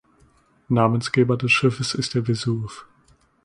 [0.67, 2.87] Namensgeber des Schiffes ist der Vesuv.